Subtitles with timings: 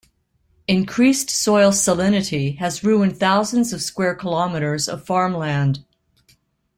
[0.67, 5.85] Increased soil salinity has ruined thousands of square kilometers of farmland.